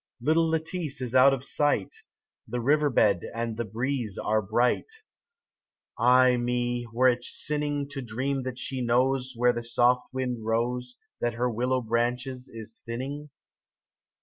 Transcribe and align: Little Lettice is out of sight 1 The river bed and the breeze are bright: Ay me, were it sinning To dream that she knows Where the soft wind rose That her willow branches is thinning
Little 0.19 0.49
Lettice 0.49 0.99
is 0.99 1.13
out 1.13 1.31
of 1.31 1.43
sight 1.43 1.95
1 2.45 2.45
The 2.47 2.59
river 2.59 2.89
bed 2.89 3.21
and 3.35 3.55
the 3.55 3.65
breeze 3.65 4.17
are 4.17 4.41
bright: 4.41 4.91
Ay 5.99 6.37
me, 6.37 6.87
were 6.91 7.07
it 7.07 7.23
sinning 7.23 7.87
To 7.89 8.01
dream 8.01 8.41
that 8.41 8.57
she 8.57 8.81
knows 8.81 9.33
Where 9.35 9.53
the 9.53 9.63
soft 9.63 10.11
wind 10.11 10.43
rose 10.43 10.95
That 11.19 11.35
her 11.35 11.51
willow 11.51 11.81
branches 11.81 12.49
is 12.51 12.79
thinning 12.83 13.29